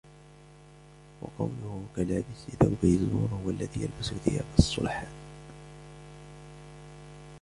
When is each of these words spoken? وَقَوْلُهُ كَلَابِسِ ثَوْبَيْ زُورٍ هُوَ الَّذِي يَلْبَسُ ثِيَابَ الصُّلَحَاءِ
وَقَوْلُهُ 1.21 1.83
كَلَابِسِ 1.95 2.55
ثَوْبَيْ 2.63 2.97
زُورٍ 2.97 3.29
هُوَ 3.45 3.49
الَّذِي 3.49 3.81
يَلْبَسُ 3.81 4.13
ثِيَابَ 4.25 4.45
الصُّلَحَاءِ 4.59 5.11